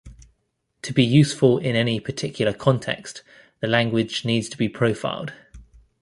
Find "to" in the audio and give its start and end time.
0.81-0.93, 4.49-4.57